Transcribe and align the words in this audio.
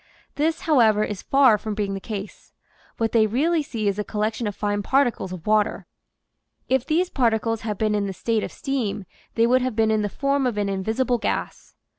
This, 0.33 0.61
however, 0.61 1.03
is 1.03 1.21
far 1.21 1.59
from 1.59 1.75
being 1.75 1.93
the 1.93 1.99
case 1.99 2.53
What 2.97 3.11
they 3.11 3.27
really 3.27 3.61
see 3.61 3.87
is 3.87 3.99
a 3.99 4.03
collection 4.03 4.47
of 4.47 4.55
fine 4.55 4.81
particles 4.81 5.31
of 5.31 5.45
water. 5.45 5.85
If 6.67 6.87
these 6.87 7.11
particles 7.11 7.61
had 7.61 7.77
been 7.77 7.93
in 7.93 8.07
the 8.07 8.11
state 8.13 8.43
of 8.43 8.51
steam 8.51 9.05
they 9.35 9.45
would 9.45 9.61
have 9.61 9.75
been 9.75 9.91
in 9.91 10.01
the 10.01 10.09
form 10.09 10.47
of 10.47 10.57
an 10.57 10.69
invisible 10.69 11.19
gas. 11.19 11.75